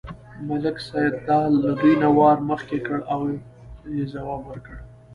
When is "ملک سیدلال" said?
0.47-1.51